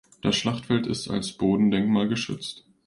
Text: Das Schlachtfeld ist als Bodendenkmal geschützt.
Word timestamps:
Das 0.23 0.35
Schlachtfeld 0.35 0.87
ist 0.87 1.11
als 1.11 1.33
Bodendenkmal 1.33 2.07
geschützt. 2.07 2.63